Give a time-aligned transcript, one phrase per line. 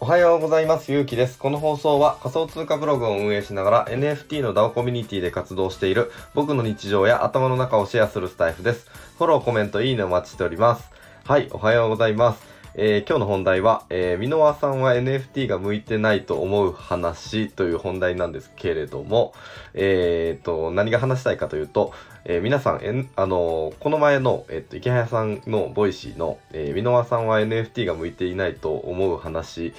[0.00, 0.92] おはようございます。
[0.92, 1.38] ゆうきです。
[1.38, 8.86] この放送は仮想通貨ブログを運営しながら NFT の DAO コミュニティで活動している僕の日常や頭の中をシェアするスタエフです。
[9.16, 10.90] フォロー、コメント、いいねお待ちしております。
[11.24, 12.53] はい、おはようございます。
[12.76, 19.32] えー今日の本題は、えー、箕輪さんは NFT が向いてないと思う話という本題なんですけれども、
[19.74, 21.92] えー、と、何が話したいかというと、
[22.24, 29.72] えー皆さん、えんあのーこの前の、えっと、イケハヤさんの Voicy の、えー、箕輪さんは NFT が向いていないと思う話、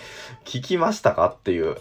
[0.45, 1.75] 聞きましたかっていう、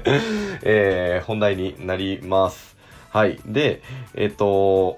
[0.64, 2.76] えー本題になります。
[3.10, 3.38] はい。
[3.44, 3.82] で、
[4.14, 4.96] えっ、と、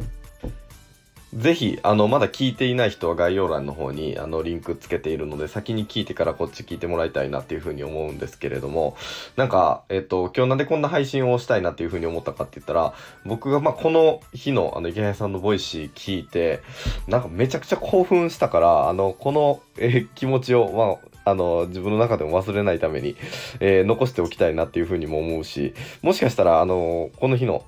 [1.35, 8.97] ぜひ、あの、まだ聞いていない人は概要欄の方に、あの、リンクつけているので、先に聞いてからこっち聞いてもらいたいなっていうふうに思うんですけれども、
[9.37, 12.93] なんか、えっと、今日なんでこんな配信をしたいなっていうふうに思ったかって言ったら、
[13.25, 16.61] 僕が、ま、この日の、あの、イケハヤさんの Voicy 聞いて、
[17.09, 23.17] なんかめちゃくちゃ興奮したから、あの、この、え気持ちを、まあ、あの、自分の中でも忘れないために、
[23.61, 27.65] えー残しておきたいなっていうふうにも思うし、もしかしたら、あの、この日の、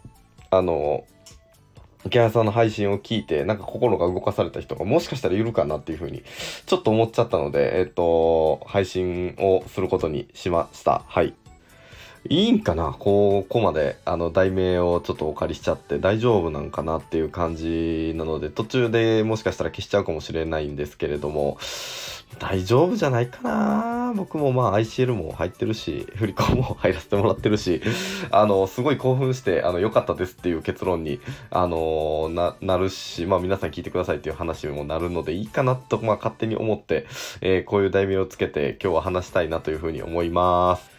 [0.51, 1.05] あの、
[2.07, 6.23] 池原さんの配信を聞いて、なんか心が動かされた人がもしかしたらいるかなっていうふうに、
[6.67, 11.03] ちょっと思っちゃったので、えっと、配信をすることにしました。
[11.07, 11.35] はい。
[12.31, 12.97] いいんかな？
[12.99, 21.59] ここまで、あの、題名をちょっとお借りしちゃって大丈夫なんかなっていう感じなので、途中でもしかしたら消しちゃうかもしれないんですけれども、
[22.39, 24.15] 大丈夫じゃないかな？
[24.17, 27.83] 僕もまあ ICL も入ってるし、振り子も入らせてもらってるし、
[28.31, 37.07] あの、すごい興奮して、あの、良かったですっていう結論に、あのな、なるし、まあ皆さん聞いてくださいっていう話もなるのでいいかなと、まあ勝手に思って、
[37.43, 40.94] えーこういう題名をつけて今日は話したいなというふうに思います。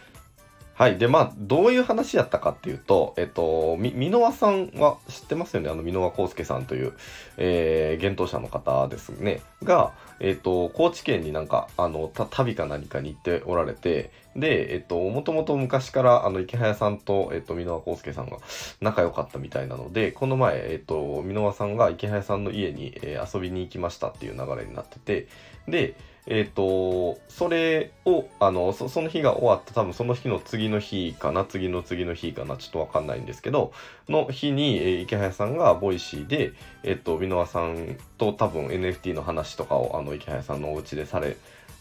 [0.78, 0.98] はい。
[0.98, 5.70] で、まあ、どういう話やったかっていうと、えっと、み、箕輪さんは知ってますよね？
[5.70, 6.92] あの、箕輪康介さんという、
[7.38, 9.40] えー、幻冬者の方ですね。
[9.62, 18.36] が、えっと、高知県になんか、あの、た、旅か何かに行っておられて、で、えっと、もともと昔から、あの、池早さんと、えっと、箕輪康介さんが
[18.82, 25.26] 仲良かったみたいなので、この前、えっと、箕輪さんが池早さんの家に、えー遊びに行きましたっていう流れになってて、
[25.66, 25.94] で、
[26.28, 33.72] えっ、と、それを、あのそ、その日が終わった、多分その日の次の日かな、次の次の日かな、ちょっとわかんないんですけど、
[34.08, 41.36] の日に、えーイケハヤさんが Voicy で、えっ、と、箕輪さんと多分 NFT の話とかを、あの、イケハヤさんのお家でされ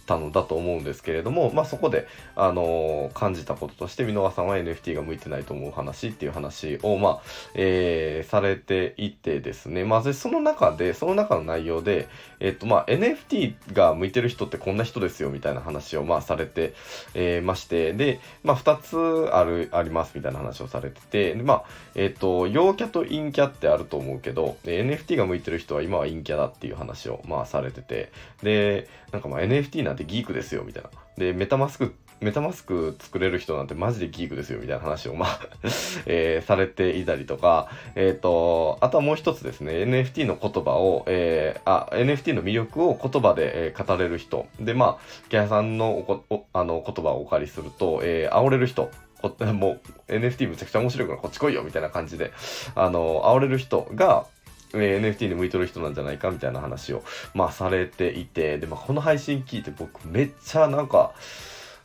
[0.05, 7.21] たのだと思うんですけれども、まあ、そこで、あの感じたこととして、箕輪さんは NFT が向いてないと思う話っていう話を、まあ、
[7.53, 12.07] えーされていてですね、まあ、その中で、その中の内容で、
[12.39, 16.73] えっと、まあ、NFT が向いてる人ってこんな人ですよ、みたいな話を、まあ、されて、
[17.13, 18.97] えーまして、で、まあ、二つ
[19.31, 21.63] ある、あります、みたいな話をされてて、で、まあ、
[21.95, 28.11] えっと、陽キャと陰キャってあると思うけど、NFT が向いてる人は今は陰キャだっていう話を、まあ、されてて、
[28.43, 30.89] で、なんかまあ NFT なんてギークですよ、みたいな。
[31.17, 35.39] で、メタマスク、メタマスク作れる人なんてマジでギークですよ、みたいな話を、まあ、
[36.05, 44.47] えーされていたりとか、えっ、と、あとはもう一つですね、NFT の言葉を、えーあ、NFT の魅力を言葉で、えー語れる人。
[44.59, 48.89] で、まあ、木原さんのおこおあの言葉をお借りすると、えー煽れる人。
[49.53, 52.31] もう NFT むちゃくちゃ面白いからこっち来いよみたいな感じで、
[52.75, 54.27] あの、煽れる人が、
[54.73, 57.03] え NFT に向いてる人なんじゃないかみたいな話を、
[57.33, 61.13] まあ、されていて、で、まあ、この配信聞いて僕めっちゃなんか、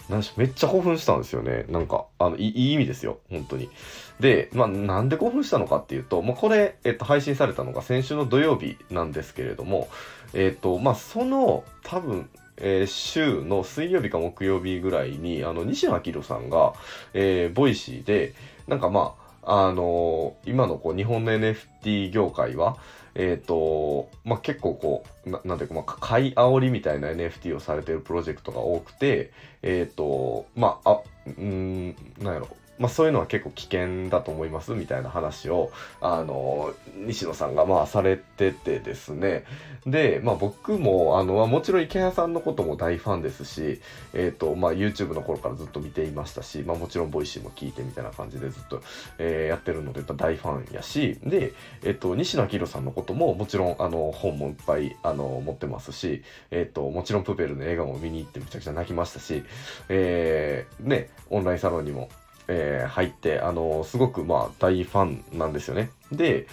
[0.09, 1.67] なんしめっちゃ興奮したんですよね。
[1.69, 3.19] なんか、あの、いいい意味ですよ。
[3.31, 3.71] 本当に。
[4.19, 9.89] で、まあ、なんで興奮したのかっていうと、まあ、これ、えっと、配信されたのが先週の土曜日なんですけれども、
[10.35, 16.75] えっと、まあ、その、多分、えー週の水曜日か木曜日ぐらいに、あの、西野明宏さんが、
[17.15, 18.35] えーボイシーで、
[18.67, 22.77] なんかまあ、あの今のこう、日本の NFT 業界は、
[23.15, 32.49] えー、と、まあ、結構こう、ななんていうか、まあ、買い煽りみたいな NFT をされてるプロジェクトが多くて、えっ、と、まあ、あ、うん、なんやろ。
[32.81, 35.71] まあ、そういうのは結構危険だと思いますみたいな話を、
[36.01, 39.45] あの、西野さんがまあされててですね。
[39.87, 43.81] で、まあ僕も、あの、まあもちろんイケハヤさんのことも大ファンですし、
[44.15, 48.83] えっ、と、まあ YouTube の頃からずっと見ていましたし、まあもちろん Voicy も聞いてみたいな感じでずっと、
[49.19, 51.53] えーやってるので、やっぱ大ファンやし、で、
[51.83, 59.43] えっ、と、西野亮廣さんのことももちろん、あの、本もいっぱい、あの、持ってますし、えっ、と、もちろんプペルの映画も見に行ってめちゃくちゃ泣きましたし、
[59.89, 62.09] えーね、オンラインサロンにも、
[62.51, 65.91] えー入って、あの、すごく、まあ、大ファンなんですよね。
[66.11, 66.47] で、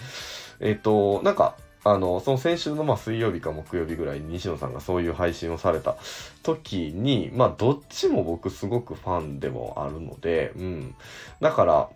[0.60, 5.96] えっ、と、なんか、あの、その先週のまあ水曜日か木曜日ぐらいに西野さんがそういう配信をされた
[6.42, 10.94] 時に、まあどっちも僕すごくファンでもあるので、うん。
[11.40, 11.88] だから、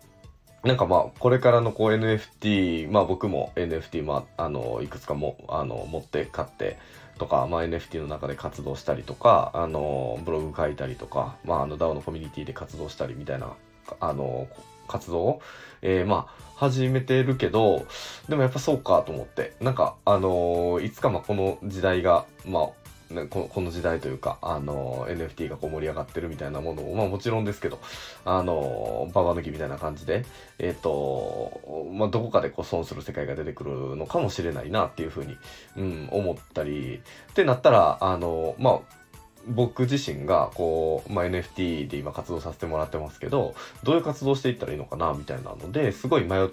[0.65, 6.79] なんかまあこれからのこう NFT まあ僕も NFT まああのいくつかもあの持って買って
[7.19, 13.55] とか、まあ、NFT の中で活動したりとかあのブログ書いたりとか、まあ、あの DAO のコミュニティで活動したりみたいな
[14.01, 14.49] あの
[14.89, 15.21] 活動？
[15.21, 15.43] を、
[15.83, 17.87] えー、まあ始めてるけど
[18.29, 19.55] でもやっぱそうかと思って。
[19.61, 22.83] なんかあのいつかまあこの時代がまあ
[23.29, 27.79] この時代というか、あの、NFT がこう盛り上がってるみたいなものを、まあもちろんですけど、
[28.25, 30.25] あの、ババ抜きみたいな感じで、
[30.59, 35.37] えっ、と、まあどこかでこう損する世界が出てくるのかもしれないなっていうふうに、
[35.77, 39.02] うん、思ったり、ってなったら、あの、まあ、
[39.49, 46.49] 僕自身がこう、まあ、NFT で今活動させてもらってますけどどういう活動していったらいいのかなみたいなのですごい迷っ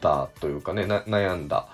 [0.00, 1.68] たというかね悩んだ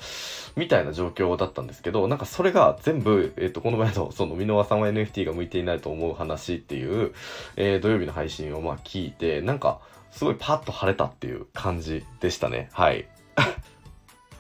[0.57, 7.15] みたいな状況だったんですけどなんかそれが全部、えー、とこの前のその箕輪さんは NFT が向いていないと思う話っていう、
[7.57, 9.81] えー、土曜日の配信をまあ聞いてなんか
[10.11, 12.69] すごいパッと晴れたっていう感じでしたね。
[12.73, 13.07] はい。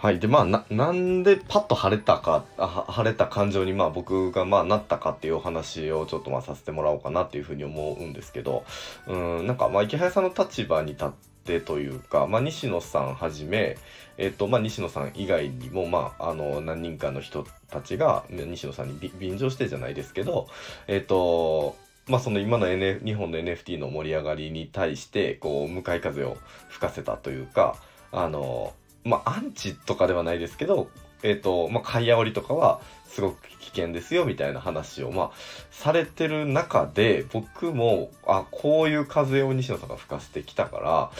[0.00, 0.18] はい。
[0.18, 8.64] で、まあ、な、なんでパッと晴れたか、晴れた感情に、まあ僕がまあなったかっていうお話をちょっとまあさせてもらおうかなっていうふうに思うんですけど、
[9.06, 11.08] うん、なんかまあ池早さんの立場に立っ
[11.44, 13.76] てというか、まあ西野さんはじめ、
[14.16, 20.48] えっ、と、まあ西野さん以外にも、まあ、あの、何人かの人たちが、西野さんに便乗してじゃないですけど、
[20.86, 21.76] えっ、と、
[22.08, 26.38] まあその今の、N、日本の NFT の盛り上がりに対して、こう、向かい風を
[26.70, 27.76] 吹かせたというか、
[28.12, 28.72] あの、
[29.04, 30.88] まあ、アンチとかではないですけど、
[31.22, 35.30] えっ、ー、と、まあ、買い煽りとかはすごく危険ですよみたいな話を、まあ、
[35.70, 41.10] されてる中で、僕も、あ、こういう風を西野さんが吹かせてきたから、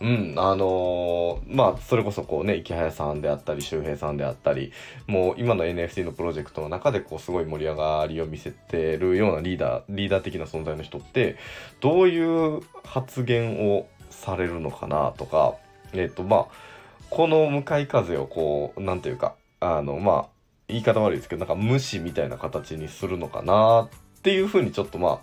[0.00, 4.72] うん、あのー、まあ、それこそこうね、池早さんであったり、周平さんであったり、
[5.06, 11.36] もう今の NFT のプロジェクトの中で、こう、すごい盛り上がりを見せてるようなリーダー、リーダー的な存在の人って、
[11.80, 15.54] どういう発言をされるのかなとか、
[15.92, 16.73] えっ、ー、と、まあ、
[17.14, 20.26] この向かい風をこう何ていうかあのまあ
[20.66, 23.88] 言い方悪いですけどなんか無視みたいな形にするのかなっ
[24.24, 25.18] ていうふうにちょっとまあ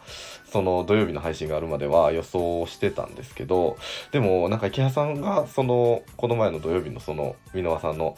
[0.51, 3.77] その土曜日の配信があるまでは予想してたんですけど
[4.11, 8.15] でもなんか池谷さんがそのこの前の土曜日のその箕輪さんの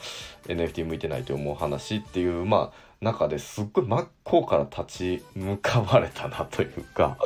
[0.47, 7.17] NFT 向いてないと思う話っていうまあ中ですっごい真っ向から立ち向かわれたなというか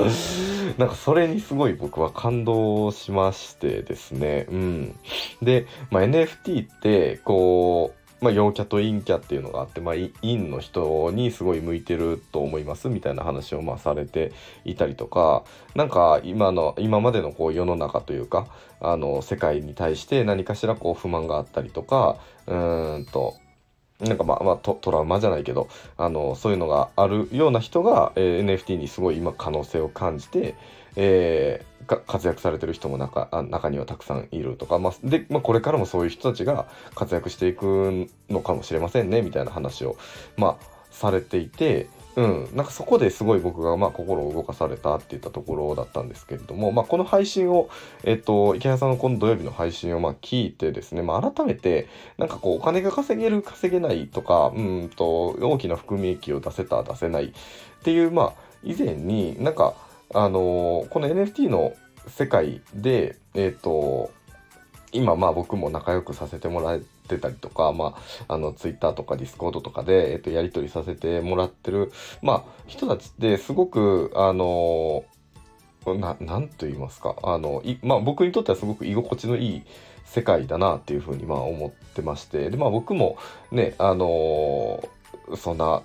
[0.77, 4.47] なんかそれにすごい僕は感動しましてですね。
[4.49, 4.99] うん。
[5.41, 14.31] で、まあ、NFT ってこうまあ、陽キャと陰キャっていうのがあって、まあ、陰の人にすごい向いてると思いますみたいな話をまあされて
[14.65, 15.43] いたりとか
[15.75, 18.47] なんか今の今までのこう世の中というか
[18.81, 22.17] あの世界に対して何かしらこう不満があったりとか
[22.47, 23.35] うーんと
[23.99, 30.55] なんかまあ、まあト、ラウマじゃないけど、あの、そういうのがあるような人が、えー、NFT にすごい今可能性を感じて、
[30.95, 39.97] えー、活躍されてる人も中中にはたくさんいるとか、まあ、で、まあ、これからもそういう人たちが活躍していくのかもしれませんね、みたいな話を、
[40.37, 47.69] まあ、されていて、うん、なんかそこですごい僕がまあ心を動かされたっていったところだったんですけれども、まあ、この配信を、
[48.03, 51.87] えっと、池谷さんのこの土曜日の配信をまあ聞いてですね、まあ、改めて、
[52.17, 57.31] なんかこう、お金が稼げる、稼げないとか、うんと、大きな含み益を出せた、出せないっ
[57.83, 58.33] ていう、まあ、
[58.63, 59.75] 以前になんか、
[60.11, 61.73] あのー、この NFT の
[62.07, 64.09] 世界で、えっ、と、
[64.91, 67.95] 今まあ僕も仲良くさせてもらっててたりとか、ま
[68.27, 75.03] あ、あの、ツイッターとかディスコードとかで、えっと、やり取りさせてもらってる、まあ、人たちってすごく、あの
[75.95, 79.63] な、なんと言いますか、あの、いまあ僕にとってはすごく居心地のいい
[80.05, 83.17] 世界だなっていうふうにまあ思ってまして、で、まあ僕も
[83.51, 84.83] ね、あの
[85.37, 85.83] そんな、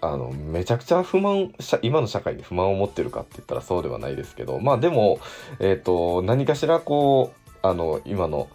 [0.00, 1.52] あの、めちゃくちゃ不満、
[1.82, 5.20] 今の社会に不満を持ってるかって言ったらそうではないですけど、まあでも、
[5.60, 8.48] えっ、ー、と、何かしらこう、あの今の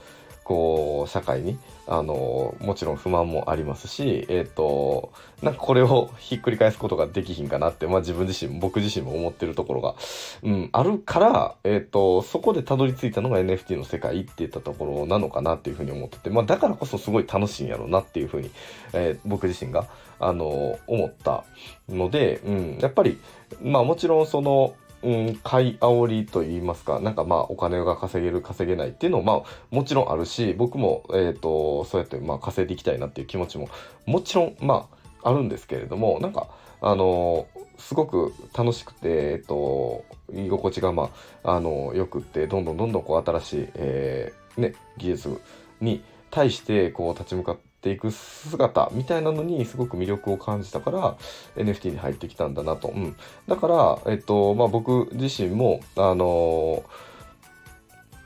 [0.47, 5.11] こう社会にあのもちろん不満もありますし、えっ、ー、と
[5.41, 9.95] なんかこれをひっくり返すことができひんかなって、まあ、自分自身僕自身も思ってるところが、
[10.43, 18.49] うん、あるから、えっ、ー、とそこでたどり着いたのが NFT の世界っていったところなのかなっていうふうに思ってて、まあ、だからこそすごい楽しいんやろうなっていうふうに、
[18.93, 19.89] えー、僕自身が
[20.21, 21.43] あの思った
[21.89, 23.19] ので、うん、やっぱり
[23.61, 33.69] まあもちろんそのうん、買い煽りと言いますか、なんかまあお金が稼げる稼げないっていうのもまあもちろんあるし、僕もえっ、ー、と、そうやってまあ稼いでいきたいなっていう気持ちも
[34.05, 34.89] もちろんま
[35.21, 36.47] ああるんですけれども、なんか
[36.81, 41.09] あの、すごく楽しくて、えっ、ー、と、居心地がま
[41.43, 45.41] あ、あの良くって、どんどんどんどんこう新しい、えー、ね、技術
[45.79, 51.17] に対してこう立ち向かっててていく姿みたいなのにすごく魅力を感じたから
[51.55, 52.89] NFT に入ってきたんだなと。
[52.89, 53.15] うん、
[53.47, 56.83] だから、えっとまあ、僕自身も、あの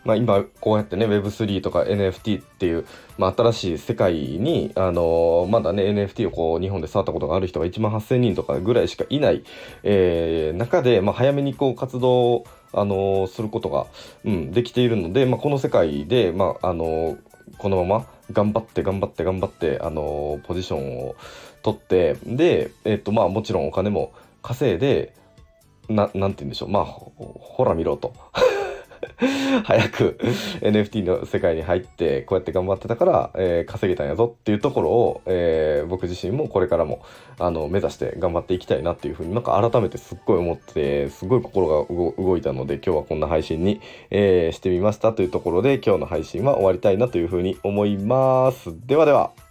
[0.04, 2.88] まあ、今こうやってね Web3 とか NFT っていう、
[3.20, 9.44] まあ、新しい世界に、あのー、まだね NFT をこう日本で触ったことがある人が1万8000人とかぐらいしかいない、
[9.84, 13.86] えー、中で、まあ、早めにこう活動を、あのー、することが、
[14.26, 17.20] うん、できているので、まあ、この世界で、まああの
[17.62, 21.16] このまま頑張って頑張って頑張って、あのポジションを
[21.62, 25.14] 取ってで、えっとまあ、もちろんお金も稼いで
[25.88, 26.70] ななんて言うんでしょう。
[26.70, 28.16] まあほら見ろと。
[29.64, 30.18] 早く
[30.62, 37.02] NFT の世界に入ってこうやって頑張ってたから、えー、稼げたんやぞっていうところを、えー、僕自身もこれからも
[37.40, 41.86] あの目指して頑張っていきたいなっていうふうになんか改めてすっごい思ってすごい心が
[42.24, 48.72] 動いたので今日はこんな配信に、えー、してみましたというところで今日の配信は終わりたいなというふうに思います。
[48.86, 49.51] ではでは。